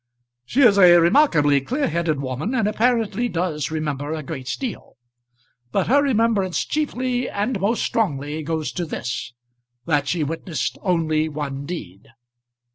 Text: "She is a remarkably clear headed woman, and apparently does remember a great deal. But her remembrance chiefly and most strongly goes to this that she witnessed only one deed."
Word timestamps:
"She 0.45 0.61
is 0.61 0.79
a 0.79 0.99
remarkably 0.99 1.61
clear 1.61 1.87
headed 1.87 2.19
woman, 2.21 2.55
and 2.55 2.67
apparently 2.67 3.29
does 3.29 3.69
remember 3.69 4.13
a 4.15 4.23
great 4.23 4.57
deal. 4.59 4.97
But 5.71 5.85
her 5.89 6.01
remembrance 6.01 6.65
chiefly 6.65 7.29
and 7.29 7.59
most 7.61 7.83
strongly 7.83 8.41
goes 8.41 8.71
to 8.71 8.85
this 8.85 9.33
that 9.85 10.07
she 10.07 10.23
witnessed 10.23 10.79
only 10.81 11.29
one 11.29 11.67
deed." 11.67 12.07